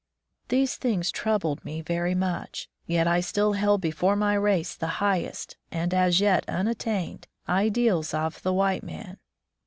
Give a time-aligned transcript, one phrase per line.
[0.47, 5.57] These things troubled me very much; yet I still held before my race the highest,
[5.71, 9.19] and as yet unattained, ideals of the white man.